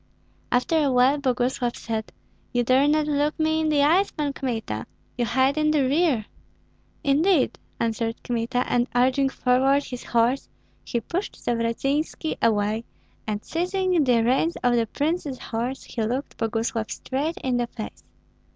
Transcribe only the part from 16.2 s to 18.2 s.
Boguslav straight in the face.